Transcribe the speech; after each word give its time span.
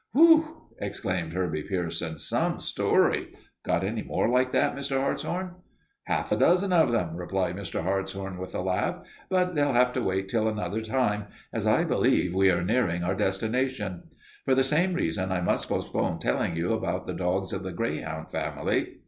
"Whew!" 0.13 0.61
exclaimed 0.79 1.33
Herbie 1.33 1.61
Pierson. 1.61 2.17
"Some 2.17 2.59
story! 2.59 3.35
Got 3.63 3.83
any 3.83 4.01
more 4.01 4.27
like 4.27 4.51
that, 4.51 4.75
Mr. 4.75 4.97
Hartshorn?" 4.97 5.57
"Half 6.05 6.31
a 6.31 6.37
dozen 6.37 6.73
of 6.73 6.91
them," 6.91 7.15
replied 7.15 7.55
Mr. 7.55 7.83
Hartshorn 7.83 8.39
with 8.39 8.55
a 8.55 8.61
laugh, 8.61 9.03
"but 9.29 9.53
they'll 9.53 9.73
have 9.73 9.93
to 9.93 10.01
wait 10.01 10.27
till 10.27 10.47
another 10.47 10.81
time, 10.81 11.25
as 11.53 11.67
I 11.67 11.83
believe 11.83 12.33
we 12.33 12.49
are 12.49 12.63
nearing 12.63 13.03
our 13.03 13.13
destination. 13.13 14.01
For 14.43 14.55
the 14.55 14.63
same 14.63 14.95
reason 14.95 15.31
I 15.31 15.39
must 15.41 15.69
postpone 15.69 16.17
telling 16.17 16.55
you 16.55 16.73
about 16.73 17.05
the 17.05 17.13
dogs 17.13 17.53
of 17.53 17.61
the 17.61 17.71
greyhound 17.71 18.31
family. 18.31 18.95